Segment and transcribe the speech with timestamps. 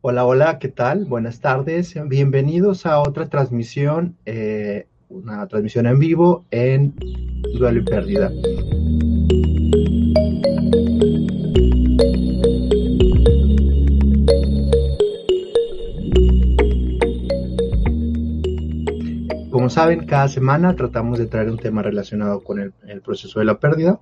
[0.00, 1.06] Hola, hola, ¿qué tal?
[1.06, 1.96] Buenas tardes.
[2.06, 6.94] Bienvenidos a otra transmisión, eh, una transmisión en vivo en
[7.58, 8.30] Duelo y Pérdida.
[19.50, 23.46] Como saben, cada semana tratamos de traer un tema relacionado con el, el proceso de
[23.46, 23.98] la pérdida.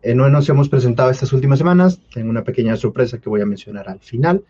[0.00, 3.46] Eh, no nos hemos presentado estas últimas semanas, tengo una pequeña sorpresa que voy a
[3.46, 4.42] mencionar al final.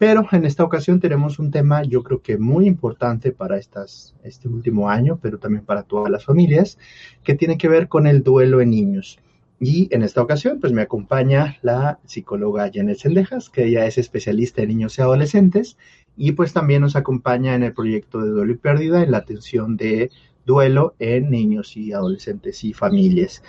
[0.00, 4.88] Pero en esta ocasión tenemos un tema yo creo que muy importante para este último
[4.88, 6.78] año, pero también para todas las familias,
[7.22, 9.18] que tiene que ver con el duelo en niños.
[9.60, 14.62] Y en esta ocasión, pues me acompaña la psicóloga Janet Sendejas, que ella es especialista
[14.62, 15.76] en niños y adolescentes,
[16.16, 19.76] y pues también nos acompaña en el proyecto de duelo y pérdida en la atención
[19.76, 20.10] de
[20.46, 23.42] duelo en niños y adolescentes y familias.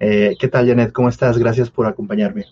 [0.00, 0.90] Eh, ¿Qué tal, Janet?
[0.90, 1.36] ¿Cómo estás?
[1.36, 2.46] Gracias por acompañarme.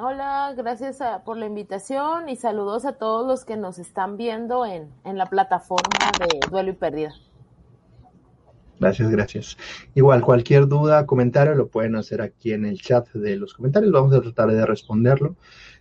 [0.00, 4.86] Hola, gracias por la invitación y saludos a todos los que nos están viendo en,
[5.04, 7.14] en la plataforma de Duelo y Pérdida.
[8.78, 9.56] Gracias, gracias.
[9.96, 13.90] Igual, cualquier duda, comentario lo pueden hacer aquí en el chat de los comentarios.
[13.90, 15.34] Vamos a tratar de responderlo.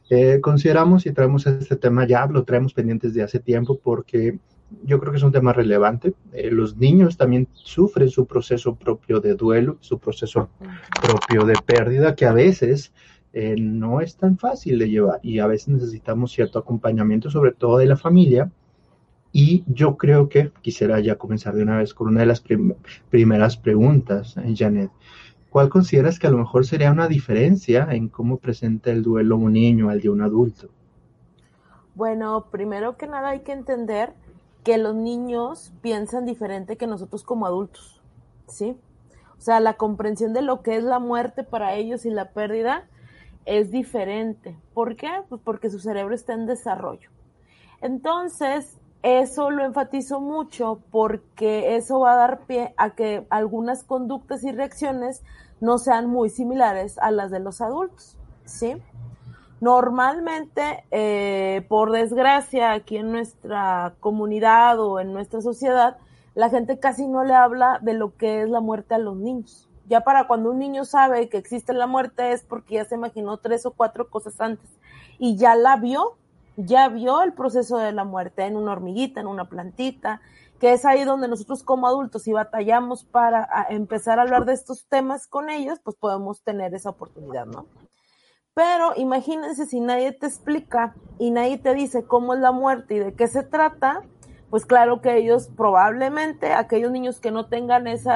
[0.10, 4.40] Eh, consideramos y traemos este tema ya, lo traemos pendientes de hace tiempo porque
[4.84, 6.16] yo creo que es un tema relevante.
[6.34, 10.50] Eh, los niños también sufren su proceso propio de duelo, su proceso
[11.04, 12.92] propio de pérdida, que a veces
[13.34, 17.78] eh, no es tan fácil de llevar y a veces necesitamos cierto acompañamiento, sobre todo
[17.78, 18.52] de la familia.
[19.32, 22.44] Y yo creo que quisiera ya comenzar de una vez con una de las
[23.10, 24.90] primeras preguntas, eh, Janet.
[25.50, 29.54] ¿Cuál consideras que a lo mejor sería una diferencia en cómo presenta el duelo un
[29.54, 30.70] niño al de un adulto?
[31.96, 34.14] Bueno, primero que nada hay que entender
[34.64, 38.02] que los niños piensan diferente que nosotros como adultos,
[38.48, 38.76] ¿sí?
[39.38, 42.86] O sea, la comprensión de lo que es la muerte para ellos y la pérdida
[43.48, 44.60] es diferente.
[44.74, 45.10] ¿Por qué?
[45.30, 47.10] Pues porque su cerebro está en desarrollo.
[47.82, 54.44] Entonces, eso lo enfatizo mucho porque eso va a dar pie a que algunas conductas
[54.44, 55.24] y reacciones
[55.62, 58.76] no sean muy similares a las de los adultos, ¿sí?
[59.62, 65.98] Normalmente, eh, por desgracia, aquí en nuestra comunidad o en nuestra sociedad,
[66.36, 69.67] la gente casi no le habla de lo que es la muerte a los niños
[69.88, 73.38] ya para cuando un niño sabe que existe la muerte es porque ya se imaginó
[73.38, 74.70] tres o cuatro cosas antes
[75.18, 76.18] y ya la vio,
[76.58, 80.22] ya vio el proceso de la muerte en una hormiguita, en una plantita,
[80.60, 84.86] que es ahí donde nosotros como adultos si batallamos para empezar a hablar de estos
[84.88, 87.68] temas con ellos, pues podemos tener esa oportunidad, ¿no?
[88.54, 93.00] Pero imagínense si nadie te explica y nadie te dice cómo es la muerte y
[93.00, 94.02] de qué se trata,
[94.50, 98.12] pues claro que ellos probablemente, aquellos niños que no tengan ese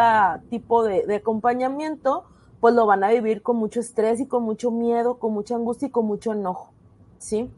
[0.49, 2.23] tipo de, acompañamiento,
[2.61, 5.87] pues lo van a vivir con mucho estrés y con mucho miedo, con mucha angustia
[5.87, 6.71] y con mucho enojo,
[7.17, 7.51] ¿sí?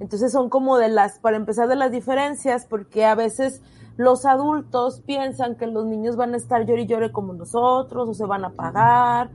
[0.00, 3.60] Entonces son como de las, para empezar de las diferencias, porque a veces
[3.96, 8.14] los adultos piensan que los niños van a estar llore y llore como nosotros, o
[8.14, 9.30] se van a apagar,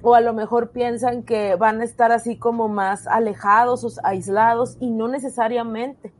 [0.00, 4.78] o a lo mejor piensan que van a estar así como más alejados o aislados,
[4.80, 6.12] y no necesariamente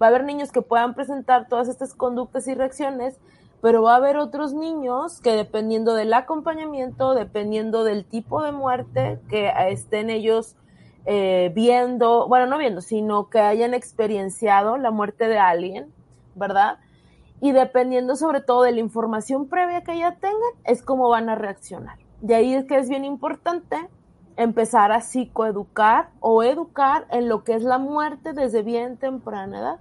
[0.00, 3.18] va a haber niños que puedan presentar todas estas conductas y reacciones,
[3.60, 9.18] pero va a haber otros niños que dependiendo del acompañamiento, dependiendo del tipo de muerte
[9.28, 10.54] que estén ellos
[11.06, 15.92] eh, viendo, bueno, no viendo, sino que hayan experienciado la muerte de alguien,
[16.34, 16.78] ¿verdad?
[17.40, 21.34] Y dependiendo sobre todo de la información previa que ya tengan, es cómo van a
[21.34, 21.98] reaccionar.
[22.20, 23.76] De ahí es que es bien importante
[24.36, 29.78] empezar a psicoeducar o educar en lo que es la muerte desde bien temprana edad.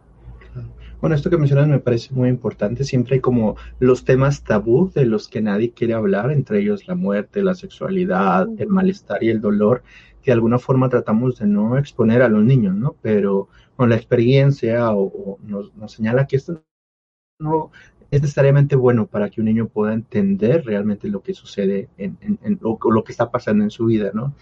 [1.00, 2.84] Bueno, esto que mencionas me parece muy importante.
[2.84, 6.96] Siempre hay como los temas tabú de los que nadie quiere hablar, entre ellos la
[6.96, 9.84] muerte, la sexualidad, el malestar y el dolor,
[10.24, 12.96] que de alguna forma tratamos de no exponer a los niños, ¿no?
[13.04, 16.64] Pero con la experiencia o, nos, señala que esto
[17.40, 17.70] no
[18.10, 22.60] es necesariamente bueno para que un niño pueda entender realmente lo que sucede en, en,
[22.60, 24.34] lo, lo, que está pasando en su vida, ¿no?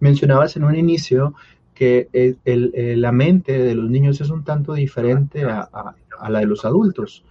[0.00, 1.34] Mencionabas en un inicio
[1.80, 2.10] que
[2.44, 5.94] el, la mente de los niños es un tanto diferente a,
[6.28, 7.24] la de los adultos.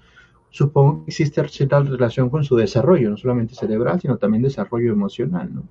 [0.49, 5.53] Supongo que existe cierta relación con su desarrollo, no solamente cerebral, sino también desarrollo emocional,
[5.53, 5.61] ¿no?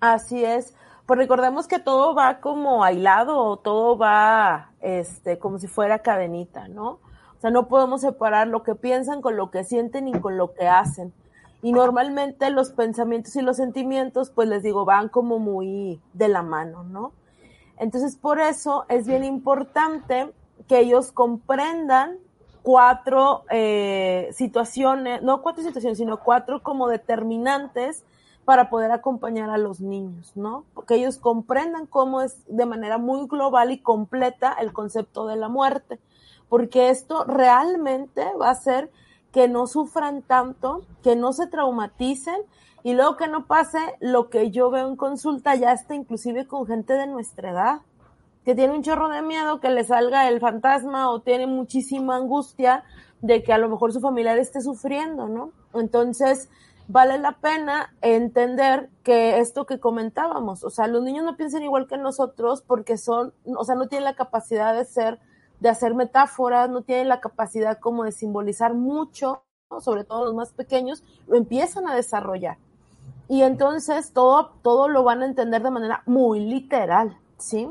[0.00, 0.74] Así es.
[1.06, 6.98] Pues recordemos que todo va como aislado, todo va este, como si fuera cadenita, ¿no?
[7.38, 10.52] O sea, no podemos separar lo que piensan con lo que sienten y con lo
[10.52, 11.14] que hacen.
[11.62, 16.42] Y normalmente los pensamientos y los sentimientos, pues les digo, van como muy de la
[16.42, 17.12] mano, ¿no?
[17.78, 20.32] Entonces, por eso es bien importante
[20.68, 22.18] que ellos comprendan
[22.62, 28.04] cuatro eh, situaciones, no cuatro situaciones, sino cuatro como determinantes
[28.44, 30.64] para poder acompañar a los niños, ¿no?
[30.74, 35.48] Porque ellos comprendan cómo es de manera muy global y completa el concepto de la
[35.48, 36.00] muerte,
[36.48, 38.90] porque esto realmente va a hacer
[39.32, 42.40] que no sufran tanto, que no se traumaticen
[42.86, 46.68] y luego que no pase lo que yo veo en consulta ya está inclusive con
[46.68, 47.80] gente de nuestra edad,
[48.44, 52.84] que tiene un chorro de miedo que le salga el fantasma o tiene muchísima angustia
[53.22, 55.50] de que a lo mejor su familiar esté sufriendo, ¿no?
[55.74, 56.48] Entonces,
[56.86, 61.88] vale la pena entender que esto que comentábamos, o sea, los niños no piensan igual
[61.88, 65.18] que nosotros porque son, o sea, no tienen la capacidad de ser,
[65.58, 69.42] de hacer metáforas, no tienen la capacidad como de simbolizar mucho,
[69.80, 72.58] sobre todo los más pequeños, lo empiezan a desarrollar.
[73.28, 77.68] Y entonces todo, todo lo van a entender de manera muy literal, ¿sí?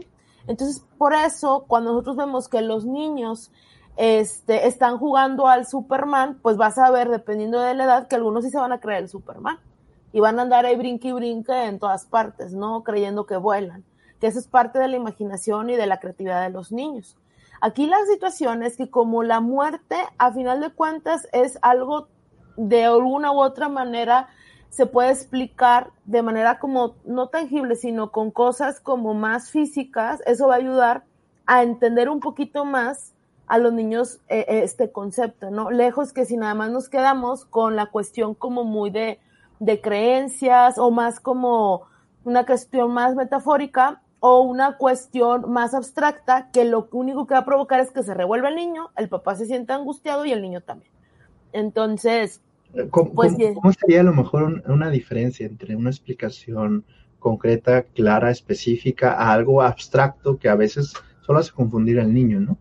[0.48, 3.52] Entonces, por eso, cuando nosotros vemos que los niños
[3.98, 8.44] este, están jugando al Superman, pues vas a ver, dependiendo de la edad, que algunos
[8.44, 9.60] sí se van a creer el Superman.
[10.12, 12.84] Y van a andar ahí brinque y brinque en todas partes, ¿no?
[12.84, 13.84] Creyendo que vuelan.
[14.20, 17.18] Que eso es parte de la imaginación y de la creatividad de los niños.
[17.60, 22.08] Aquí la situación es que como la muerte, a final de cuentas, es algo
[22.56, 24.30] de alguna u otra manera
[24.70, 30.48] se puede explicar de manera como no tangible, sino con cosas como más físicas, eso
[30.48, 31.04] va a ayudar
[31.46, 33.14] a entender un poquito más
[33.48, 35.70] a los niños eh, eh, este concepto, ¿no?
[35.70, 39.20] Lejos que si nada más nos quedamos con la cuestión como muy de,
[39.60, 41.84] de creencias o más como
[42.24, 47.46] una cuestión más metafórica o una cuestión más abstracta que lo único que va a
[47.46, 50.62] provocar es que se revuelva el niño, el papá se sienta angustiado y el niño
[50.62, 50.92] también.
[51.54, 52.42] Entonces,
[52.90, 56.86] ¿cómo, pues, ¿cómo sería a lo mejor una diferencia entre una explicación
[57.20, 62.58] concreta, clara, específica a algo abstracto que a veces solo hace confundir al niño, ¿no?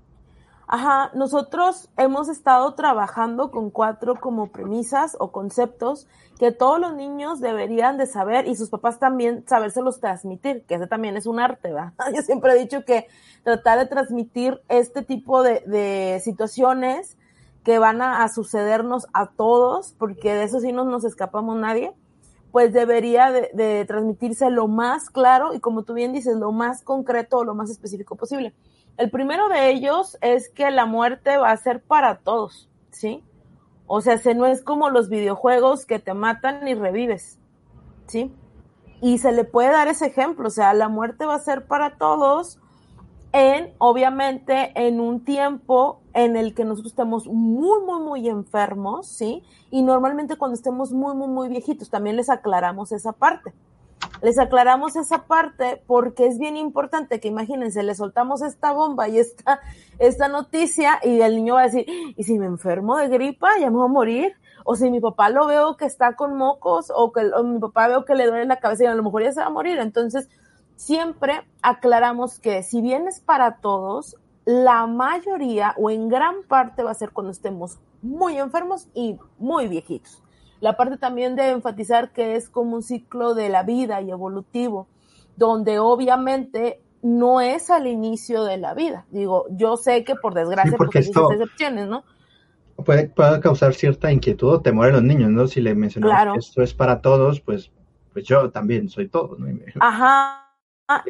[0.67, 6.09] Ajá, nosotros hemos estado trabajando con cuatro como premisas o conceptos
[6.39, 10.87] que todos los niños deberían de saber y sus papás también sabérselos transmitir, que ese
[10.87, 11.93] también es un arte, ¿verdad?
[12.17, 13.07] Yo siempre he dicho que
[13.43, 17.19] tratar de transmitir este tipo de, de situaciones
[17.65, 21.93] que van a, sucedernos a todos, porque de eso sí no nos escapamos nadie,
[22.53, 26.83] pues debería de, de transmitirse lo más claro y como tú bien dices, lo más
[26.83, 28.55] concreto o lo más específico posible.
[28.97, 33.25] El primero de ellos es que la muerte va a ser para todos, ¿sí?
[33.87, 37.39] O sea, se no es como los videojuegos que te matan y revives,
[38.07, 38.33] ¿sí?
[39.01, 41.97] Y se le puede dar ese ejemplo, o sea, la muerte va a ser para
[41.97, 42.61] todos
[43.35, 49.43] en, obviamente, en un tiempo en el que nosotros estemos muy, muy, muy enfermos, ¿sí?
[49.73, 53.53] Y normalmente cuando estemos muy, muy, muy viejitos, también les aclaramos esa parte.
[54.23, 59.19] Les aclaramos esa parte porque es bien importante que imagínense, le soltamos esta bomba y
[59.19, 59.59] esta,
[59.99, 61.87] esta noticia y el niño va a decir,
[62.17, 64.33] ¿y si me enfermo de gripa ya me voy a morir?
[64.65, 68.05] O si mi papá lo veo que está con mocos o que mi papá veo
[68.05, 69.79] que le duele la cabeza y a lo mejor ya se va a morir.
[69.81, 70.29] Entonces,
[70.77, 76.91] siempre aclaramos que si bien es para todos, la mayoría o en gran parte va
[76.91, 80.25] a ser cuando estemos muy enfermos y muy viejitos
[80.65, 84.89] la parte también de enfatizar que es como un ciclo de la vida y evolutivo,
[85.37, 89.05] donde obviamente no es al inicio de la vida.
[89.11, 92.03] Digo, yo sé que por desgracia, porque hay excepciones, ¿no?
[92.83, 95.47] Puede, puede, causar cierta inquietud o temor en los niños, ¿no?
[95.47, 97.71] Si le mencionamos que esto es para todos, pues,
[98.15, 99.47] pues yo también soy todo, ¿no?
[99.81, 100.44] Ajá.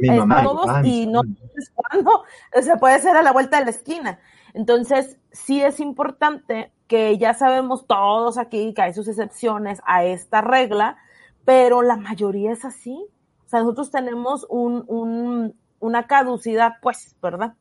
[0.00, 1.22] Y mamá, todos y, no
[1.56, 2.24] es cuando,
[2.62, 4.20] se puede ser a la vuelta de la esquina.
[4.52, 10.43] Entonces, sí es importante que ya sabemos todos aquí que hay sus excepciones a esta
[10.43, 10.96] regla,
[11.44, 13.04] pero la mayoría es así.
[13.44, 17.54] O sea, nosotros tenemos un, un, una caducidad, pues, ¿verdad?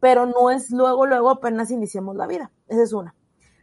[0.00, 2.50] Pero no es luego, luego apenas iniciamos la vida.
[2.68, 3.14] Esa es una.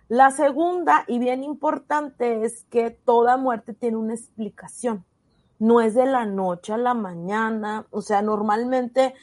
[0.07, 5.05] La segunda, y bien importante, es que toda muerte tiene una explicación.
[5.61, 7.85] No es de la noche a la mañana.
[7.91, 9.13] O sea, normalmente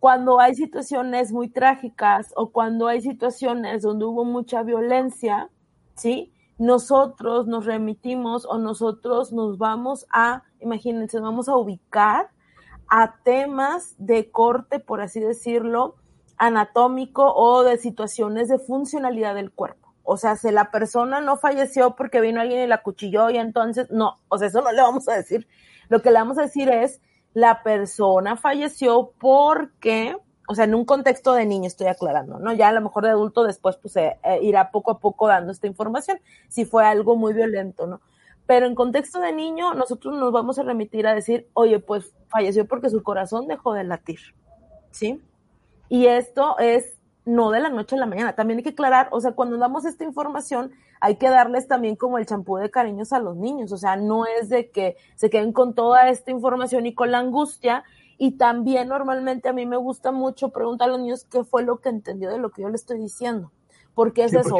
[0.00, 5.50] cuando hay situaciones muy trágicas o cuando hay situaciones donde hubo mucha violencia,
[5.94, 6.32] ¿sí?
[6.58, 12.28] Nosotros nos remitimos o nosotros nos vamos a, imagínense, vamos a ubicar
[12.88, 15.94] a temas de corte, por así decirlo,
[16.38, 19.94] anatómico o de situaciones de funcionalidad del cuerpo.
[20.02, 23.90] O sea, si la persona no falleció porque vino alguien y la cuchilló y entonces,
[23.92, 25.46] no, o sea, eso no le vamos a decir.
[25.88, 27.00] Lo que le vamos a decir es,
[27.34, 30.16] la persona falleció porque,
[30.48, 32.52] o sea, en un contexto de niño estoy aclarando, ¿no?
[32.52, 35.66] Ya a lo mejor de adulto después pues eh, irá poco a poco dando esta
[35.66, 38.00] información, si fue algo muy violento, ¿no?
[38.46, 42.66] Pero en contexto de niño, nosotros nos vamos a remitir a decir, oye, pues falleció
[42.68, 44.20] porque su corazón dejó de latir,
[44.90, 45.20] ¿sí?
[45.88, 48.34] Y esto es no de la noche a la mañana.
[48.34, 50.72] También hay que aclarar, o sea, cuando damos esta información,
[51.04, 54.24] hay que darles también como el champú de cariños a los niños, o sea, no
[54.24, 57.84] es de que se queden con toda esta información y con la angustia.
[58.16, 61.82] Y también normalmente a mí me gusta mucho preguntar a los niños qué fue lo
[61.82, 63.52] que entendió de lo que yo le estoy diciendo
[63.92, 64.56] porque es eso.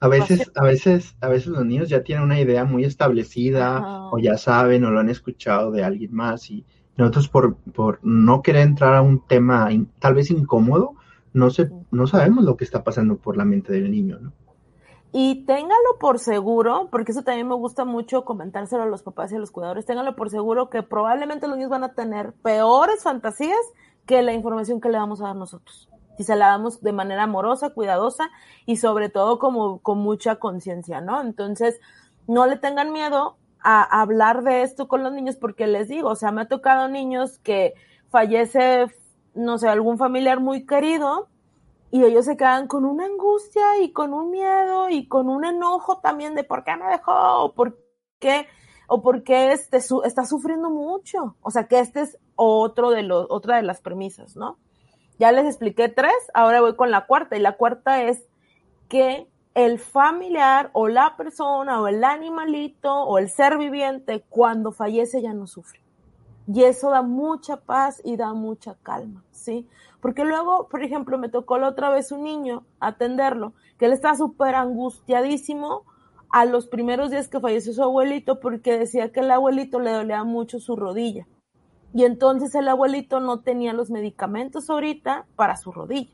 [0.00, 4.18] a veces, a veces, a veces los niños ya tienen una idea muy establecida o
[4.18, 6.64] ya saben o lo han escuchado de alguien más y
[6.96, 9.68] nosotros por, por no querer entrar a un tema
[9.98, 10.94] tal vez incómodo,
[11.34, 14.32] no sé, no sabemos lo que está pasando por la mente del niño, ¿no?
[15.12, 19.36] Y téngalo por seguro, porque eso también me gusta mucho comentárselo a los papás y
[19.36, 23.60] a los cuidadores, téngalo por seguro que probablemente los niños van a tener peores fantasías
[24.06, 27.24] que la información que le vamos a dar nosotros si se la damos de manera
[27.24, 28.30] amorosa, cuidadosa
[28.66, 31.20] y sobre todo como con mucha conciencia, ¿no?
[31.20, 31.80] Entonces,
[32.26, 36.16] no le tengan miedo a hablar de esto con los niños porque les digo, o
[36.16, 37.74] sea, me ha tocado niños que
[38.10, 38.86] fallece,
[39.34, 41.28] no sé, algún familiar muy querido
[41.92, 45.98] y ellos se quedan con una angustia y con un miedo y con un enojo
[45.98, 47.78] también de por qué me dejó o por
[48.18, 48.46] qué
[48.88, 51.36] o por qué este está sufriendo mucho.
[51.42, 54.56] O sea, que este es otro de los otra de las premisas, ¿no?
[55.18, 57.36] Ya les expliqué tres, ahora voy con la cuarta.
[57.36, 58.24] Y la cuarta es
[58.88, 65.20] que el familiar o la persona o el animalito o el ser viviente cuando fallece
[65.20, 65.81] ya no sufre.
[66.46, 69.68] Y eso da mucha paz y da mucha calma, ¿sí?
[70.00, 74.16] Porque luego, por ejemplo, me tocó la otra vez un niño atenderlo, que él estaba
[74.16, 75.84] súper angustiadísimo
[76.32, 80.24] a los primeros días que falleció su abuelito porque decía que el abuelito le dolía
[80.24, 81.26] mucho su rodilla.
[81.94, 86.10] Y entonces el abuelito no tenía los medicamentos ahorita para su rodilla,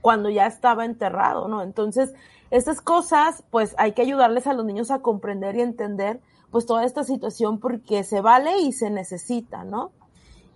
[0.00, 1.62] cuando ya estaba enterrado, ¿no?
[1.62, 2.14] Entonces,
[2.50, 6.20] estas cosas, pues hay que ayudarles a los niños a comprender y entender,
[6.52, 9.90] pues toda esta situación porque se vale y se necesita, ¿no?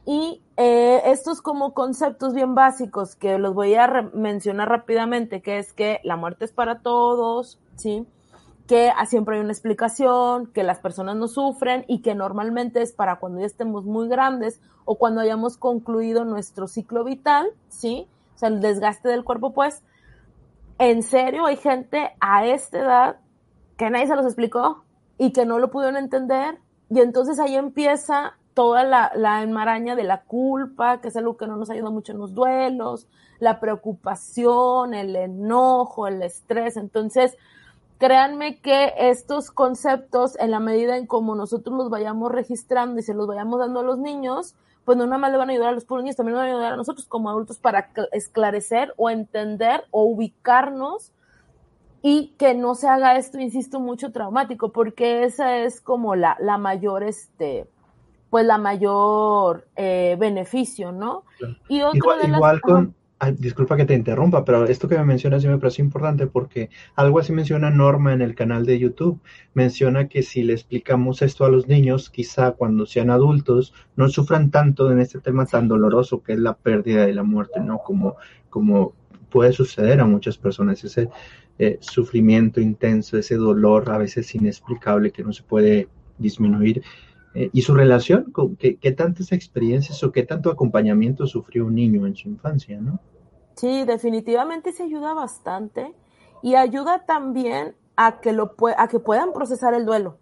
[0.05, 5.73] Y eh, estos como conceptos bien básicos que los voy a mencionar rápidamente, que es
[5.73, 8.07] que la muerte es para todos, ¿sí?
[8.67, 13.17] que siempre hay una explicación, que las personas no sufren y que normalmente es para
[13.17, 18.09] cuando ya estemos muy grandes o cuando hayamos concluido nuestro ciclo vital, ¿sí?
[18.35, 19.83] O sea, el desgaste del cuerpo, pues,
[20.79, 23.17] en serio hay gente a esta edad
[23.77, 24.85] que nadie se los explicó
[25.19, 26.59] y que no lo pudieron entender.
[26.91, 31.47] Y entonces ahí empieza toda la, la enmaraña de la culpa, que es algo que
[31.47, 33.07] no nos ayuda mucho en los duelos,
[33.39, 37.37] la preocupación, el enojo, el estrés, entonces,
[37.99, 43.15] créanme que estos conceptos, en la medida en como nosotros los vayamos registrando y se
[43.15, 44.55] los vayamos dando a los niños,
[44.85, 46.51] pues no nada más le van a ayudar a los puros niños, también van a
[46.51, 51.13] ayudar a nosotros como adultos para esclarecer o entender o ubicarnos
[52.09, 56.57] y que no se haga esto, insisto, mucho traumático, porque esa es como la, la
[56.57, 57.67] mayor, este,
[58.31, 61.25] pues la mayor eh, beneficio, ¿no?
[61.69, 62.95] Y igual, igual con,
[63.39, 67.19] disculpa que te interrumpa, pero esto que me mencionas sí me parece importante porque algo
[67.19, 69.21] así menciona Norma en el canal de YouTube.
[69.55, 74.53] Menciona que si le explicamos esto a los niños, quizá cuando sean adultos no sufran
[74.53, 77.79] tanto en este tema tan doloroso que es la pérdida y la muerte, ¿no?
[77.79, 78.15] Como,
[78.49, 78.93] como
[79.29, 81.11] puede suceder a muchas personas, ese
[81.59, 86.83] eh, sufrimiento intenso, ese dolor a veces inexplicable que no se puede disminuir.
[87.35, 92.07] Eh, y su relación, con qué, tantas experiencias o qué tanto acompañamiento sufrió un niño
[92.07, 93.01] en su infancia, ¿no?
[93.57, 95.95] Sí, definitivamente se ayuda bastante
[96.43, 100.19] y ayuda también a que, lo a que puedan procesar el duelo.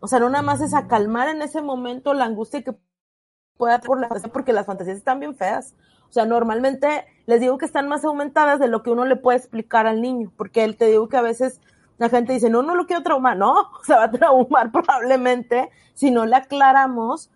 [0.00, 2.74] O sea, no nada más es a calmar en ese momento la angustia que
[3.56, 5.74] pueda por la porque las fantasías están bien feas.
[6.08, 9.38] O sea, normalmente les digo que están más aumentadas de lo que uno le puede
[9.38, 11.60] explicar al niño, porque él te digo que a veces
[11.98, 16.10] la gente dice, no, no lo quiero traumar, no, se va a traumar probablemente si
[16.10, 17.30] no le aclaramos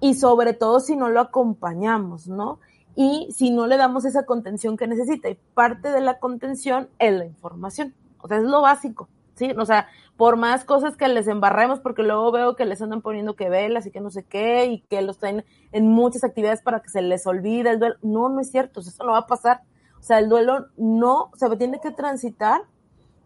[0.00, 2.58] y sobre todo si no lo acompañamos, ¿no?
[2.94, 5.30] Y si no le damos esa contención que necesita.
[5.30, 7.94] Y parte de la contención es la información.
[8.20, 9.50] O sea, es lo básico, ¿sí?
[9.58, 13.34] O sea, por más cosas que les embarremos, porque luego veo que les andan poniendo
[13.34, 16.80] que velas y que no sé qué, y que los traen en muchas actividades para
[16.80, 17.96] que se les olvide el duelo.
[18.02, 19.62] No, no es cierto, eso no va a pasar.
[19.98, 22.62] O sea, el duelo no, se tiene que transitar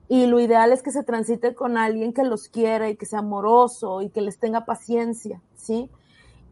[0.09, 3.21] y lo ideal es que se transite con alguien que los quiera y que sea
[3.21, 5.91] amoroso y que les tenga paciencia, ¿sí?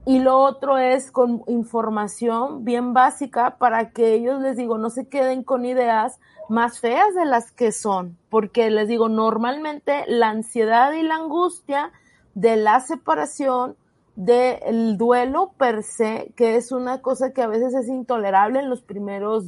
[0.07, 5.09] Y lo otro es con información bien básica para que ellos, les digo, no se
[5.09, 6.21] queden con ideas
[6.51, 11.91] más feas de las que son, porque les digo, normalmente la ansiedad y la angustia
[12.35, 13.77] de la separación,
[14.17, 18.83] del duelo per se, que es una cosa que a veces es intolerable en los
[18.83, 19.45] primeros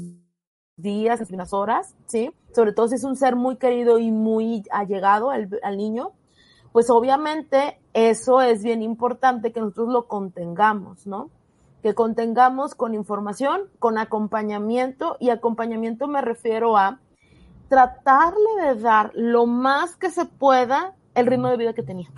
[0.76, 2.32] días, en unas horas, ¿sí?
[2.52, 6.12] Sobre todo si es un ser muy querido y muy allegado al, al niño,
[6.76, 11.30] pues obviamente eso es bien importante que nosotros lo contengamos, ¿no?
[11.82, 16.98] Que contengamos con información, con acompañamiento, y acompañamiento me refiero a
[17.70, 22.10] tratarle de dar lo más que se pueda el ritmo de vida que tenía.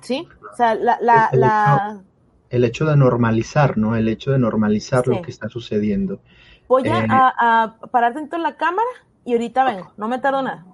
[0.00, 0.26] ¿Sí?
[0.54, 0.96] O sea, la...
[1.02, 1.90] la, el, la...
[1.90, 2.04] Hecho,
[2.48, 3.94] el hecho de normalizar, ¿no?
[3.94, 5.10] El hecho de normalizar sí.
[5.10, 6.20] lo que está sucediendo.
[6.66, 8.88] Voy a, eh, a, a parar dentro de la cámara
[9.26, 10.64] y ahorita vengo, no me tardo nada.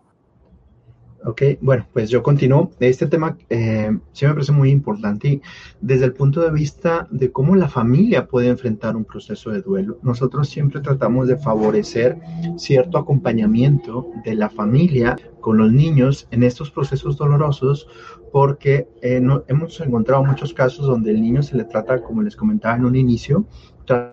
[1.27, 2.71] Ok, bueno, pues yo continúo.
[2.81, 5.41] Este tema eh, sí me parece muy importante
[5.81, 9.99] desde el punto de vista de cómo la familia puede enfrentar un proceso de duelo,
[10.03, 12.19] nosotros siempre tratamos de favorecer
[12.57, 17.89] cierto acompañamiento de la familia con los niños en estos procesos dolorosos
[18.31, 22.77] porque eh, hemos encontrado muchos casos donde el niño se le trata, como les comentaba
[22.77, 23.47] en un inicio,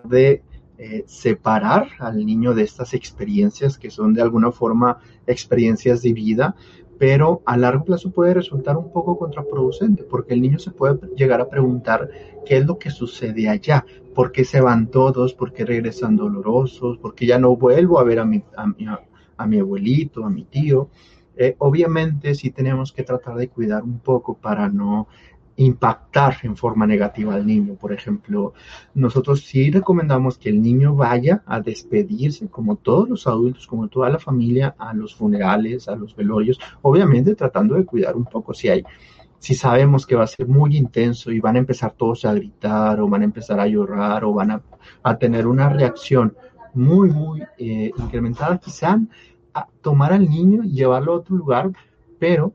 [0.04, 0.42] de
[0.78, 6.56] eh, separar al niño de estas experiencias que son de alguna forma experiencias de vida,
[7.02, 11.40] pero a largo plazo puede resultar un poco contraproducente, porque el niño se puede llegar
[11.40, 12.08] a preguntar
[12.46, 16.98] qué es lo que sucede allá, por qué se van todos, por qué regresan dolorosos,
[16.98, 18.86] por qué ya no vuelvo a ver a mi, a mi,
[19.36, 20.90] a mi abuelito, a mi tío.
[21.34, 25.08] Eh, obviamente sí tenemos que tratar de cuidar un poco para no
[25.56, 27.74] impactar en forma negativa al niño.
[27.74, 28.54] Por ejemplo,
[28.94, 34.08] nosotros sí recomendamos que el niño vaya a despedirse, como todos los adultos, como toda
[34.10, 38.68] la familia, a los funerales, a los velorios, obviamente tratando de cuidar un poco si
[38.68, 38.84] hay.
[39.38, 43.00] Si sabemos que va a ser muy intenso y van a empezar todos a gritar
[43.00, 44.62] o van a empezar a llorar o van a,
[45.02, 46.34] a tener una reacción
[46.74, 48.98] muy, muy eh, incrementada, quizá
[49.54, 51.70] a tomar al niño y llevarlo a otro lugar,
[52.18, 52.52] pero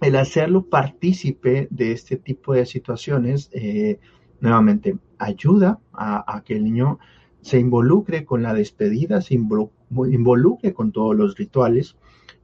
[0.00, 3.98] el hacerlo partícipe de este tipo de situaciones, eh,
[4.40, 6.98] nuevamente, ayuda a, que el niño
[7.42, 11.96] se involucre con la despedida, se involucre con todos los rituales.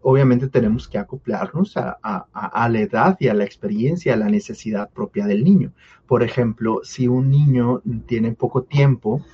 [0.02, 4.90] Obviamente tenemos que acoplarnos a, a, la edad y a la experiencia, a la necesidad
[4.90, 5.72] propia del niño.
[6.06, 9.24] Por ejemplo, si un niño tiene poco tiempo,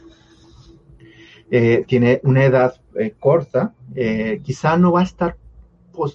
[1.51, 3.75] eh, tiene una edad eh, corta,
[4.43, 5.37] quizá no va a estar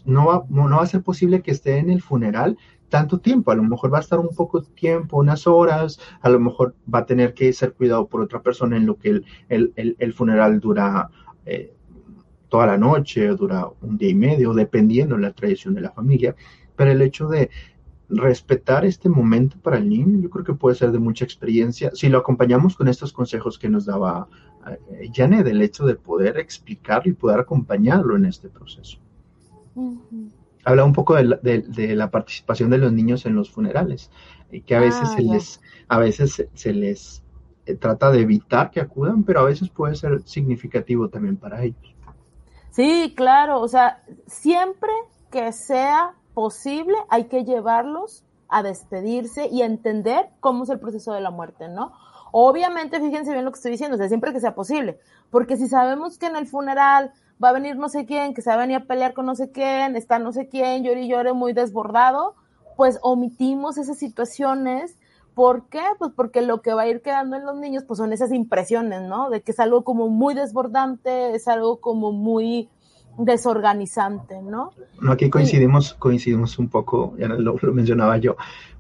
[0.06, 2.58] no va, no va a ser posible que esté en el funeral
[2.90, 6.40] tanto tiempo, a lo mejor va a estar un poco tiempo, unas horas, a lo
[6.40, 9.74] mejor va a tener que ser cuidado por otra persona en lo que el, el,
[9.76, 11.10] el, el funeral dura
[11.46, 11.74] eh,
[12.50, 16.36] toda la noche, dura un día y medio, dependiendo de la tradición de la familia,
[16.76, 17.50] pero el hecho de
[18.10, 22.08] respetar este momento para el niño, yo creo que puede ser de mucha experiencia, si
[22.08, 24.30] lo acompañamos con estos consejos que nos daba
[24.92, 29.00] eh, Janet, el hecho de poder explicarlo y poder acompañarlo en este proceso.
[30.66, 34.12] Habla un poco de la, de, de la, participación de los niños en los funerales,
[34.52, 35.32] y que a veces Ah, se ya.
[35.34, 37.24] les, a veces se, se les
[37.66, 41.96] eh, trata de evitar que acudan, pero a veces puede ser significativo también para ellos.
[42.70, 44.92] Sí, claro, o sea, siempre
[45.32, 51.14] que sea posible hay que llevarlos a despedirse y a entender cómo es el proceso
[51.14, 51.94] de la muerte, ¿no?
[52.32, 55.00] Obviamente, fíjense bien lo que estoy diciendo, o sea, siempre que sea posible,
[55.32, 58.50] porque si sabemos que en el funeral va a venir no sé quién, que se
[58.50, 61.08] va a venir a pelear con no sé quién, está no sé quién, llore y
[61.08, 62.36] llore muy desbordado,
[62.76, 64.98] pues omitimos esas situaciones.
[65.34, 65.84] ¿Por qué?
[66.00, 69.04] Pues porque lo que va a ir quedando en los niños, pues son esas impresiones,
[69.04, 69.30] ¿no?
[69.30, 72.70] De que es algo como muy desbordante, es algo como muy
[73.20, 74.72] desorganizante, ¿no?
[75.00, 78.36] No, aquí coincidimos, coincidimos un poco, ya lo, lo mencionaba yo,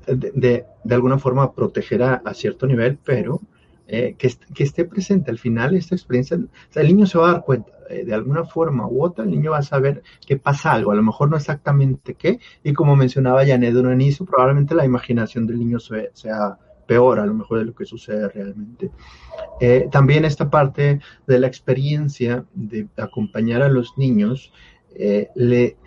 [0.07, 3.41] de, de, de, alguna forma proteger a, a cierto nivel, pero
[3.89, 6.38] eh, que, esté presente al final esta experiencia,
[6.76, 9.52] el niño se va a dar cuenta, eh, de alguna forma u otra, el niño
[9.52, 13.45] va a saber que pasa algo, a lo mejor no exactamente qué, y como mencionaba
[13.45, 17.86] Janet inicio, probablemente la imaginación del niño sea, peor a lo mejor de lo que
[17.86, 18.91] sucede realmente.
[19.62, 24.52] Eh, también esta parte de la experiencia de acompañar a los niños
[25.36, 25.78] le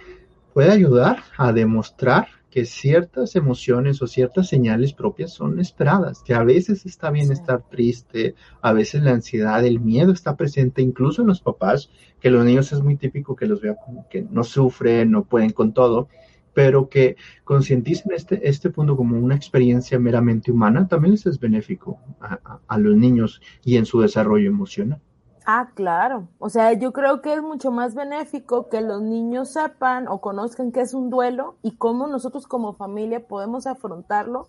[0.52, 6.42] puede ayudar a demostrar que ciertas emociones o ciertas señales propias son esperadas, que a
[6.42, 7.32] veces está bien sí.
[7.34, 12.30] estar triste, a veces la ansiedad, el miedo está presente, incluso en los papás, que
[12.30, 15.72] los niños es muy típico que los vea como que no sufren, no pueden con
[15.72, 16.08] todo,
[16.52, 22.00] pero que concienticen este, este punto como una experiencia meramente humana, también les es benéfico
[22.20, 25.00] a, a, a los niños y en su desarrollo emocional.
[25.46, 26.28] Ah, claro.
[26.38, 30.72] O sea, yo creo que es mucho más benéfico que los niños sepan o conozcan
[30.72, 34.48] qué es un duelo y cómo nosotros como familia podemos afrontarlo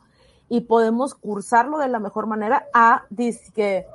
[0.49, 3.05] y podemos cursarlo de la mejor manera a
[3.55, 3.85] que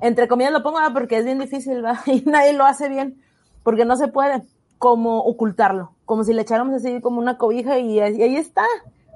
[0.00, 2.00] entre comillas lo pongo porque es bien difícil ¿va?
[2.06, 3.20] y nadie lo hace bien
[3.64, 4.44] porque no se puede
[4.78, 8.62] como ocultarlo, como si le echáramos así como una cobija y, y ahí está,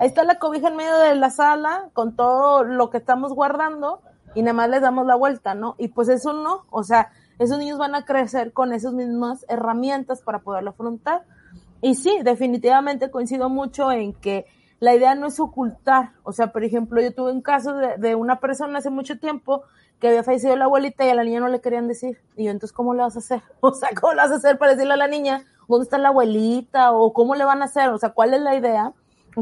[0.00, 4.00] ahí está la cobija en medio de la sala con todo lo que estamos guardando
[4.34, 5.74] y nada más les damos la vuelta, ¿no?
[5.78, 10.22] Y pues eso no, o sea, esos niños van a crecer con esas mismas herramientas
[10.22, 11.24] para poderlo afrontar.
[11.81, 14.46] Y sí, definitivamente coincido mucho en que
[14.79, 16.12] la idea no es ocultar.
[16.22, 19.62] O sea, por ejemplo, yo tuve un caso de, de, una persona hace mucho tiempo
[19.98, 22.18] que había fallecido la abuelita y a la niña no le querían decir.
[22.37, 23.42] Y yo, entonces, ¿cómo le vas a hacer?
[23.61, 26.09] O sea, ¿cómo le vas a hacer para decirle a la niña, ¿Dónde está la
[26.09, 26.92] abuelita?
[26.92, 27.90] ¿O cómo le van a hacer?
[27.90, 28.92] O sea, ¿cuál es la idea?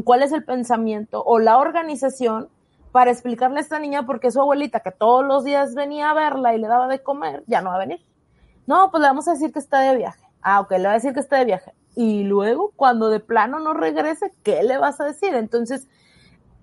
[0.05, 1.23] ¿Cuál es el pensamiento?
[1.25, 2.49] O la organización
[2.91, 6.13] para explicarle a esta niña por qué su abuelita, que todos los días venía a
[6.13, 8.03] verla y le daba de comer, ya no va a venir.
[8.67, 10.23] No, pues le vamos a decir que está de viaje.
[10.41, 11.73] Ah, ok, le va a decir que está de viaje.
[11.95, 15.33] Y luego, cuando de plano no regrese, ¿qué le vas a decir?
[15.33, 15.87] Entonces,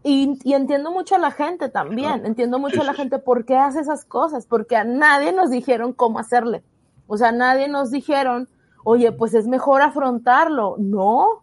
[0.08, 3.80] y, entiendo mucho a la gente también, entiendo mucho a la gente por qué hace
[3.80, 6.62] esas cosas, porque a nadie nos dijeron cómo hacerle.
[7.08, 8.48] O sea, nadie nos dijeron,
[8.84, 10.76] oye, pues es mejor afrontarlo.
[10.78, 11.42] No.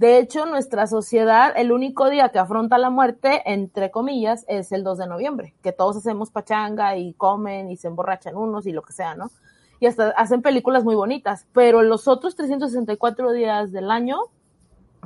[0.00, 4.82] De hecho, nuestra sociedad, el único día que afronta la muerte, entre comillas, es el
[4.82, 8.80] 2 de noviembre, que todos hacemos pachanga y comen y se emborrachan unos y lo
[8.80, 9.30] que sea, ¿no?
[9.78, 14.16] Y hasta hacen películas muy bonitas, pero los otros 364 días del año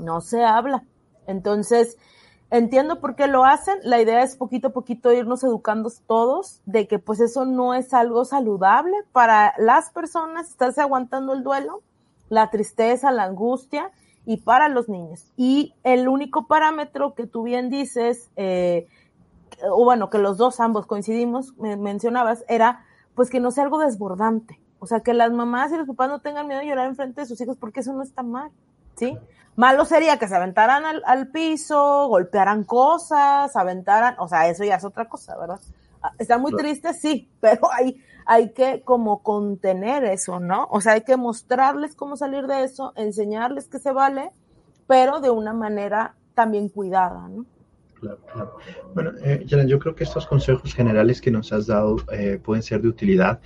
[0.00, 0.85] no se habla.
[1.26, 1.98] Entonces,
[2.52, 3.74] entiendo por qué lo hacen.
[3.83, 7.94] La idea es poquito a poquito irnos educando todos de que pues eso no es
[7.94, 11.83] algo saludable para las personas, estarse aguantando el duelo,
[12.28, 13.90] la tristeza, la angustia
[14.26, 15.26] y para los niños.
[15.37, 18.87] Y el único parámetro que tú bien dices, eh,
[19.70, 22.84] o bueno, que los dos ambos coincidimos, me mencionabas, era
[23.14, 24.60] pues que no sea algo desbordante.
[24.78, 27.22] O sea, que las mamás y los papás no tengan miedo de llorar en frente
[27.22, 28.50] de sus hijos porque eso no está mal,
[28.96, 29.16] ¿sí?
[29.56, 34.74] Malo sería que se aventaran al, al, piso, golpearan cosas, aventaran, o sea, eso ya
[34.74, 35.60] es otra cosa, ¿verdad?
[36.18, 40.66] Están muy tristes, sí, pero hay, hay que como contener eso, ¿no?
[40.70, 44.30] O sea, hay que mostrarles cómo salir de eso, enseñarles que se vale,
[44.86, 47.46] pero de una manera también cuidada, ¿no?
[48.00, 48.56] Claro, claro.
[48.94, 52.82] Bueno, eh, yo creo que estos consejos generales que nos has dado eh, pueden ser
[52.82, 53.40] de utilidad.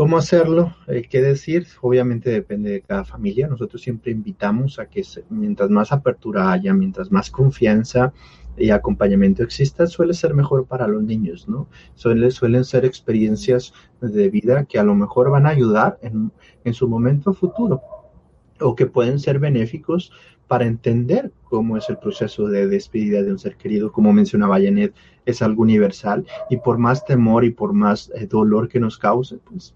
[0.00, 0.74] ¿Cómo hacerlo?
[0.86, 1.66] Eh, ¿Qué decir?
[1.82, 3.48] Obviamente depende de cada familia.
[3.48, 8.14] Nosotros siempre invitamos a que mientras más apertura haya, mientras más confianza
[8.56, 11.68] y acompañamiento exista, suele ser mejor para los niños, ¿no?
[11.96, 16.32] Suele, suelen ser experiencias de vida que a lo mejor van a ayudar en,
[16.64, 17.82] en su momento futuro
[18.58, 20.12] o que pueden ser benéficos
[20.48, 23.92] para entender cómo es el proceso de despedida de un ser querido.
[23.92, 24.94] Como mencionaba Janet,
[25.26, 29.38] es algo universal y por más temor y por más eh, dolor que nos cause,
[29.44, 29.74] pues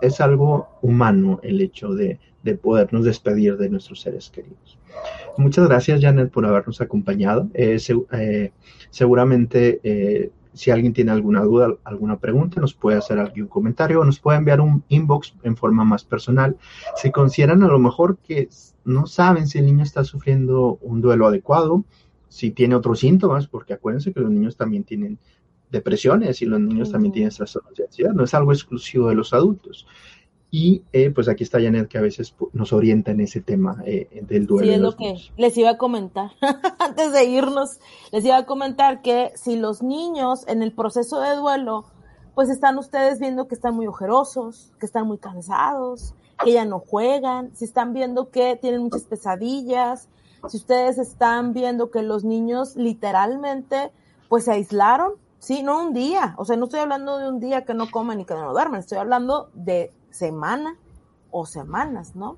[0.00, 2.18] es algo humano el hecho de,
[2.62, 4.78] podernos despedir de nuestros seres queridos.
[5.36, 7.48] Muchas gracias, Janet, por habernos acompañado.
[7.54, 7.78] Eh,
[8.12, 8.52] eh,
[8.90, 14.04] seguramente, eh, si alguien tiene alguna duda, alguna pregunta, nos puede hacer algún comentario o
[14.04, 16.56] nos puede enviar un inbox en forma más personal.
[16.96, 18.48] Si consideran a lo mejor que
[18.84, 21.84] no saben si el niño está sufriendo un duelo adecuado,
[22.28, 25.18] si tiene otros síntomas, porque acuérdense que los niños también tienen
[25.70, 29.32] depresiones y los niños también tienen trastornos de ansiedad, no es algo exclusivo de los
[29.32, 29.86] adultos.
[30.52, 34.08] Y eh, pues aquí está Janet que a veces nos orienta en ese tema eh,
[34.26, 34.66] del duelo.
[34.66, 36.32] Sí, es lo que les iba a comentar.
[36.80, 37.78] Antes de irnos,
[38.10, 41.84] les iba a comentar que si los niños en el proceso de duelo,
[42.34, 46.80] pues están ustedes viendo que están muy ojerosos, que están muy cansados, que ya no
[46.80, 50.08] juegan, si están viendo que tienen muchas pesadillas,
[50.48, 53.92] si ustedes están viendo que los niños literalmente
[54.28, 56.34] pues se aislaron, Sí, no un día.
[56.36, 58.80] O sea, no estoy hablando de un día que no comen y que no duermen.
[58.80, 60.76] Estoy hablando de semana
[61.30, 62.36] o semanas, ¿no?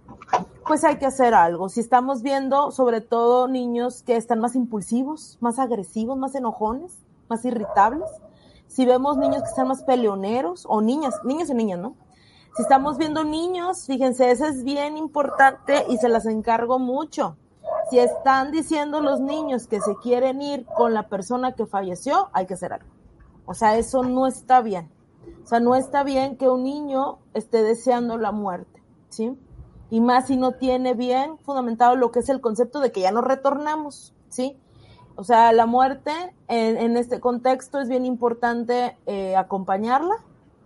[0.66, 1.68] Pues hay que hacer algo.
[1.68, 6.96] Si estamos viendo, sobre todo, niños que están más impulsivos, más agresivos, más enojones,
[7.28, 8.08] más irritables.
[8.68, 11.96] Si vemos niños que están más peleoneros, o niñas, niños y niñas, ¿no?
[12.54, 17.36] Si estamos viendo niños, fíjense, eso es bien importante y se las encargo mucho.
[17.90, 22.46] Si están diciendo los niños que se quieren ir con la persona que falleció, hay
[22.46, 22.91] que hacer algo.
[23.46, 24.90] O sea, eso no está bien.
[25.44, 29.36] O sea, no está bien que un niño esté deseando la muerte, ¿sí?
[29.90, 33.10] Y más si no tiene bien fundamentado lo que es el concepto de que ya
[33.10, 34.56] no retornamos, ¿sí?
[35.16, 36.12] O sea, la muerte
[36.48, 40.14] en, este contexto es bien importante eh, acompañarla,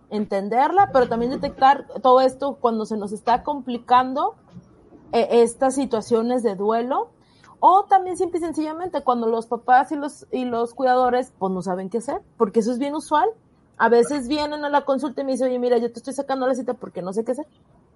[0.09, 4.35] entenderla, pero también detectar todo esto cuando se nos está complicando
[5.11, 7.09] eh, estas situaciones de duelo
[7.59, 11.61] o también simple y sencillamente cuando los papás y los, y los cuidadores pues no
[11.61, 13.27] saben qué hacer, porque eso es bien usual.
[13.77, 16.47] A veces vienen a la consulta y me dicen, oye, mira, yo te estoy sacando
[16.47, 17.45] la cita porque no sé qué hacer.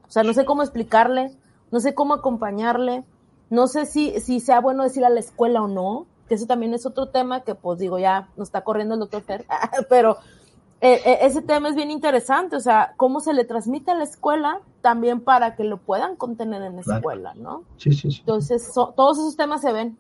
[0.08, 1.36] O sea, no sé cómo explicarle,
[1.72, 3.04] no sé cómo acompañarle,
[3.50, 6.74] no sé si, si sea bueno decir a la escuela o no, que eso también
[6.74, 9.46] es otro tema que pues digo, ya nos está corriendo el doctor Fer,
[9.90, 10.18] pero
[10.82, 14.04] eh, eh, ese tema es bien interesante, o sea, cómo se le transmite a la
[14.04, 17.64] escuela también para que lo puedan contener en la escuela, ¿no?
[17.78, 18.20] Sí, sí, sí.
[18.22, 19.96] Entonces, todos esos temas se ven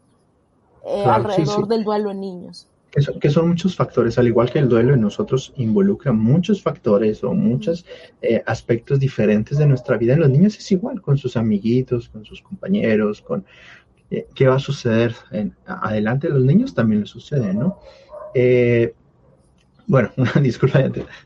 [0.85, 2.67] eh, alrededor del duelo en niños.
[3.21, 7.31] Que son, muchos factores, al igual que el duelo en nosotros involucra muchos factores o
[7.33, 7.85] muchos
[8.45, 10.13] aspectos diferentes de nuestra vida.
[10.15, 13.45] En los niños es igual, con sus amiguitos, con sus compañeros, con
[14.09, 16.27] qué va a suceder en, adelante.
[16.27, 17.79] Los niños también les sucede, ¿no?
[18.33, 18.93] Eh,
[19.91, 20.79] bueno, una disculpa,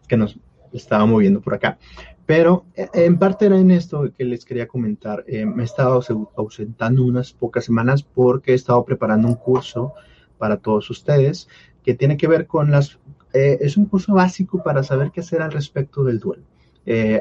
[0.07, 0.39] que nos
[0.73, 1.77] estaba moviendo por acá.
[2.25, 5.23] Pero eh, en parte era en esto que les quería comentar.
[5.27, 6.01] Eh, me he estado
[6.35, 9.93] ausentando unas pocas semanas porque he estado preparando un curso
[10.39, 11.47] para todos ustedes
[11.83, 12.97] que tiene que ver con las...
[13.33, 16.43] Eh, es un curso básico para saber qué hacer al respecto del duelo.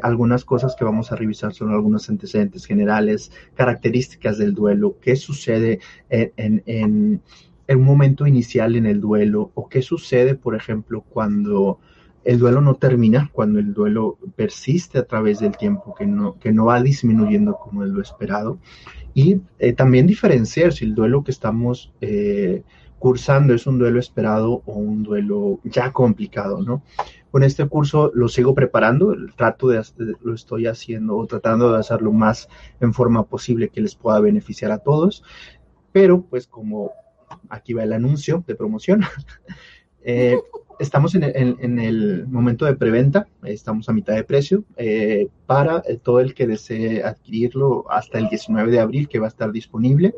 [0.03, 5.81] algunas cosas que vamos a revisar son algunos antecedentes generales, características del duelo, qué sucede
[6.09, 7.21] en
[7.69, 11.79] un momento inicial en el duelo o qué sucede, por ejemplo, cuando
[12.25, 16.53] el duelo no termina, cuando el duelo persiste a través del tiempo, que no, que
[16.53, 18.59] no va disminuyendo como es lo esperado.
[19.13, 22.63] Y eh, también diferenciar si el duelo que estamos eh,
[22.99, 26.83] cursando es un duelo esperado o un duelo ya complicado, ¿no?
[27.31, 29.83] Con este curso lo sigo preparando, trato de,
[30.23, 32.49] lo estoy haciendo o tratando de hacerlo más
[32.81, 35.23] en forma posible que les pueda beneficiar a todos,
[35.93, 36.93] pero pues como
[37.49, 39.03] aquí va el anuncio de promoción,
[40.05, 40.39] eh,
[40.79, 41.23] estamos en
[41.79, 47.03] el, momento de preventa, estamos a mitad de precio, eh, para todo el que desee
[47.03, 50.15] adquirirlo hasta el 19 de abril, que va a estar disponible,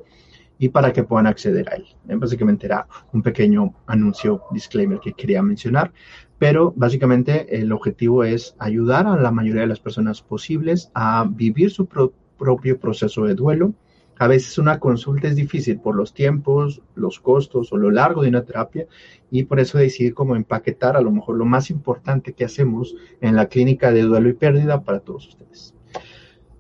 [0.59, 1.85] y para que puedan acceder a él.
[2.09, 5.93] Eh, básicamente era un pequeño anuncio, disclaimer que quería mencionar,
[6.39, 11.71] pero básicamente el objetivo es ayudar a la mayoría de las personas posibles a vivir
[11.71, 13.75] su propio proceso de duelo,
[14.19, 18.31] a veces una consulta es difícil por los tiempos, los costos o lo largo de
[18.31, 18.87] una terapia
[19.31, 23.37] y por eso decidir cómo empaquetar a lo mejor lo más importante que hacemos en
[23.37, 25.75] la clínica de duelo y pérdida para todos ustedes.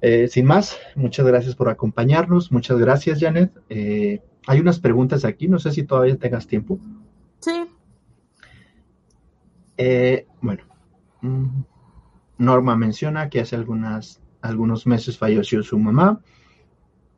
[0.02, 2.52] Eh, sin más, muchas gracias por acompañarnos.
[2.52, 3.50] Muchas gracias, Janet.
[3.70, 6.78] Eh, hay unas preguntas aquí, no sé si todavía tengas tiempo.
[7.40, 7.64] Sí.
[9.78, 10.62] Eh, bueno,
[11.22, 11.46] mm,
[12.38, 16.20] Norma menciona que hace algunas, algunos meses falleció su mamá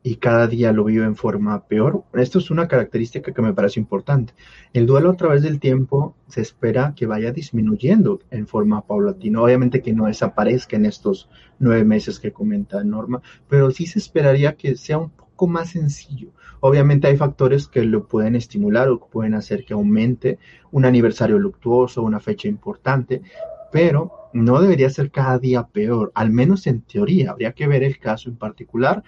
[0.03, 2.05] y cada día lo vivo en forma peor.
[2.15, 4.33] Esto es una característica que me parece importante.
[4.73, 9.43] El duelo a través del tiempo se espera que vaya disminuyendo en forma paulatina.
[9.43, 14.55] Obviamente que no desaparezca en estos nueve meses que comenta Norma, pero sí se esperaría
[14.55, 16.31] que sea un poco más sencillo.
[16.61, 20.39] Obviamente hay factores que lo pueden estimular o que pueden hacer que aumente
[20.71, 23.23] un aniversario luctuoso, una fecha importante,
[23.71, 27.31] pero no debería ser cada día peor, al menos en teoría.
[27.31, 29.03] Habría que ver el caso en particular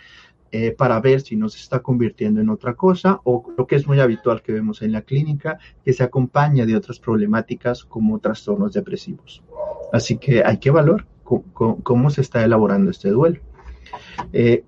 [0.52, 3.86] eh, para ver si no se está convirtiendo en otra cosa o lo que es
[3.86, 8.72] muy habitual que vemos en la clínica, que se acompaña de otras problemáticas como trastornos
[8.72, 9.42] depresivos.
[9.92, 13.40] Así que hay que valorar cómo, se está elaborando este duelo.
[14.32, 14.64] Eh,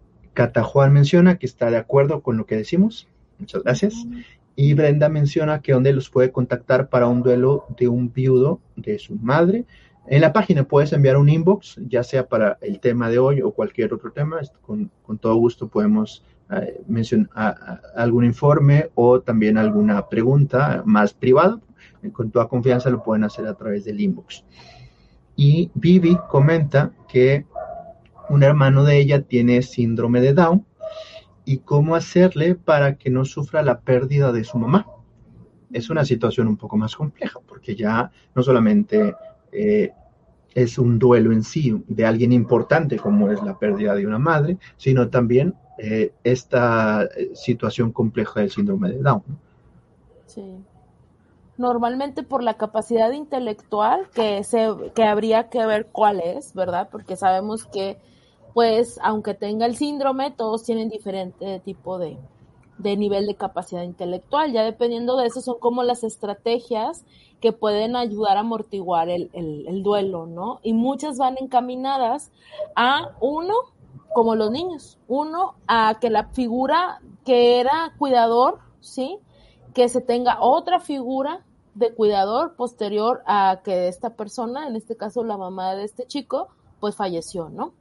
[0.90, 3.09] menciona que está de acuerdo con lo que decimos.
[3.38, 4.07] Muchas gracias.
[4.55, 8.99] Y Brenda menciona que donde los puede contactar para un duelo de un viudo de
[8.99, 9.64] su madre
[10.07, 13.53] en la página puedes enviar un inbox, ya sea para el tema de hoy o
[13.53, 14.41] cualquier otro tema.
[14.61, 21.61] Con, todo gusto podemos eh, mencionar algún informe o también alguna pregunta más privada.
[22.12, 24.45] Con toda confianza lo pueden hacer a través del inbox.
[25.37, 27.47] Y Vivi comenta que
[28.29, 30.67] un hermano de ella tiene síndrome de Down
[31.45, 34.87] y cómo hacerle para que no sufra la pérdida de su mamá.
[35.73, 39.15] Es una situación un poco más compleja porque ya no solamente
[39.53, 39.93] eh,
[40.55, 44.59] es un duelo en sí de alguien importante como es la pérdida de una madre,
[44.77, 49.23] sino también eh, esta eh, situación compleja del síndrome de Down.
[50.27, 50.45] Sí.
[51.57, 56.88] Normalmente por la capacidad intelectual que, se, que habría que ver cuál es, ¿verdad?
[56.91, 57.99] Porque sabemos que,
[58.55, 62.17] pues, aunque tenga el síndrome, todos tienen diferente tipo de,
[62.79, 64.53] de nivel de capacidad intelectual.
[64.53, 67.05] Ya dependiendo de eso son como las estrategias
[67.41, 70.61] que pueden ayudar a amortiguar el, el, duelo, ¿no?
[70.63, 72.31] Y muchas van encaminadas
[72.77, 73.55] a uno,
[74.15, 79.19] como los niños, uno, a que la figura que era cuidador, ¿sí?
[79.75, 85.25] Que se tenga otra figura de cuidador posterior a que esta persona, en este caso
[85.25, 87.73] la mamá de este chico, pues falleció, ¿no?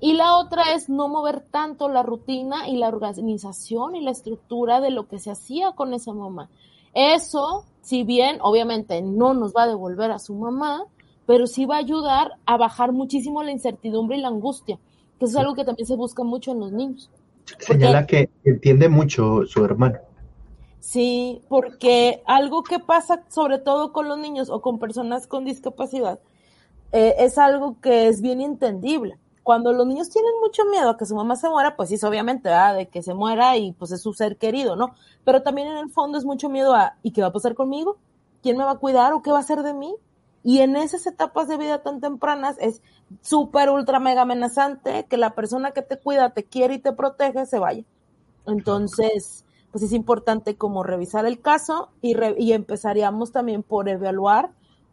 [0.00, 4.80] Y la otra es no mover tanto la rutina y la organización y la estructura
[4.80, 6.48] de lo que se hacía con esa mamá.
[6.94, 10.84] Eso, si bien obviamente no nos va a devolver a su mamá,
[11.26, 14.78] pero sí va a ayudar a bajar muchísimo la incertidumbre y la angustia,
[15.18, 17.10] que eso es algo que también se busca mucho en los niños.
[17.58, 19.98] Señala que entiende mucho su hermano.
[20.80, 26.20] Sí, porque algo que pasa sobre todo con los niños o con personas con discapacidad
[26.92, 31.06] eh, es algo que es bien entendible cuando los niños tienen mucho miedo a que
[31.06, 32.76] su mamá se muera, pues sí, obviamente, ¿verdad?
[32.76, 34.94] De que se muera y pues es su ser querido, ¿no?
[35.24, 37.96] Pero también en el fondo es mucho miedo a, ¿y qué va a pasar conmigo?
[38.42, 39.94] ¿Quién me va a cuidar o qué va a hacer de mí?
[40.44, 42.82] Y en esas etapas de vida tan tempranas es
[43.22, 47.46] súper, ultra, mega amenazante que la persona que te cuida, te quiere y te protege
[47.46, 47.84] se vaya.
[48.46, 54.50] Entonces, pues es importante como revisar el caso y, y empezaríamos también por evaluar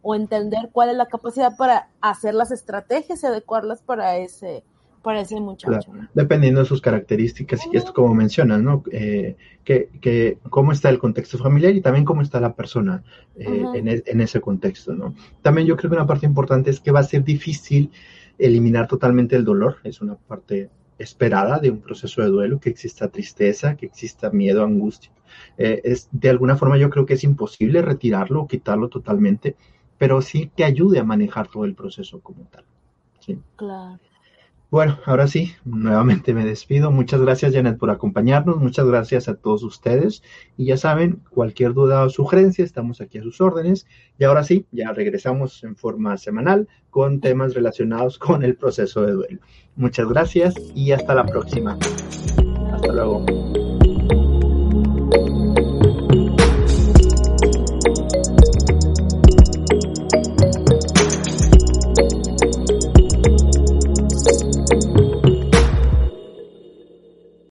[0.08, 4.62] o entender cuál es la capacidad para hacer las estrategias y adecuarlas para ese,
[5.02, 5.90] para ese muchacho.
[6.14, 8.84] Dependiendo de sus características y esto como mencionas, ¿no?
[8.92, 13.02] Eh, que, que, cómo está el contexto familiar y también cómo está la persona
[13.34, 15.12] eh, en, en, ese contexto, ¿no?
[15.42, 17.90] También yo creo que una parte importante es que va a ser difícil
[18.38, 23.08] eliminar totalmente el dolor, es una parte esperada de un proceso de duelo, que exista
[23.08, 25.10] tristeza, que exista miedo, angustia.
[25.58, 29.56] Eh, es, de alguna forma yo creo que es imposible retirarlo o quitarlo totalmente,
[29.98, 32.64] pero sí que ayude a manejar todo el proceso como tal.
[33.20, 33.38] ¿sí?
[33.56, 33.98] Claro.
[34.68, 36.90] Bueno, ahora sí, nuevamente me despido.
[36.90, 38.56] Muchas gracias, Janet, por acompañarnos.
[38.56, 40.24] Muchas gracias a todos ustedes.
[40.56, 43.86] Y ya saben, cualquier duda o sugerencia, estamos aquí a sus órdenes.
[44.18, 49.12] Y ahora sí, ya regresamos en forma semanal con temas relacionados con el proceso de
[49.12, 49.38] duelo.
[49.76, 51.78] Muchas gracias y hasta la próxima.
[52.72, 53.24] Hasta luego.